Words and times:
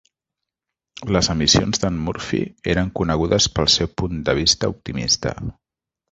Les 1.15 1.27
emissions 1.33 1.83
d'en 1.83 1.99
Murphy 2.07 2.39
eren 2.73 2.89
conegudes 3.01 3.47
pel 3.59 3.69
seu 3.73 3.91
punt 4.03 4.17
de 4.31 4.35
vista 4.39 4.71
optimista. 4.77 5.35